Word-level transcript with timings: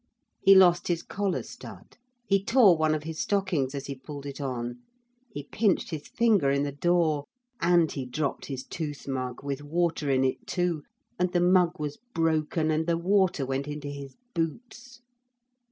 He 0.41 0.55
lost 0.55 0.87
his 0.87 1.03
collar 1.03 1.43
stud, 1.43 1.97
he 2.25 2.43
tore 2.43 2.75
one 2.75 2.95
of 2.95 3.03
his 3.03 3.19
stockings 3.19 3.75
as 3.75 3.85
he 3.85 3.93
pulled 3.93 4.25
it 4.25 4.41
on, 4.41 4.79
he 5.31 5.43
pinched 5.43 5.91
his 5.91 6.07
finger 6.07 6.49
in 6.49 6.63
the 6.63 6.71
door, 6.71 7.25
and 7.59 7.91
he 7.91 8.07
dropped 8.07 8.47
his 8.47 8.63
tooth 8.63 9.07
mug, 9.07 9.43
with 9.43 9.61
water 9.61 10.09
in 10.09 10.23
it 10.23 10.47
too, 10.47 10.81
and 11.19 11.31
the 11.33 11.39
mug 11.39 11.77
was 11.79 11.99
broken 12.15 12.71
and 12.71 12.87
the 12.87 12.97
water 12.97 13.45
went 13.45 13.67
into 13.67 13.89
his 13.89 14.15
boots. 14.33 15.01